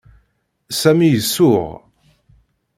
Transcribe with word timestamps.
Sami 0.81 1.09
isuɣ. 1.17 1.65